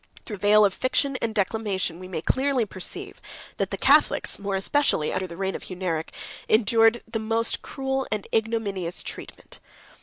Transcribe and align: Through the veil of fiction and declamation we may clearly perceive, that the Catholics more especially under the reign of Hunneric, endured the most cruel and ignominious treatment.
Through 0.25 0.37
the 0.37 0.41
veil 0.47 0.65
of 0.65 0.73
fiction 0.73 1.15
and 1.21 1.35
declamation 1.35 1.99
we 1.99 2.07
may 2.07 2.23
clearly 2.23 2.65
perceive, 2.65 3.21
that 3.57 3.69
the 3.69 3.77
Catholics 3.77 4.39
more 4.39 4.55
especially 4.55 5.13
under 5.13 5.27
the 5.27 5.37
reign 5.37 5.53
of 5.53 5.65
Hunneric, 5.65 6.09
endured 6.49 7.03
the 7.07 7.19
most 7.19 7.61
cruel 7.61 8.07
and 8.11 8.27
ignominious 8.33 9.03
treatment. 9.03 9.59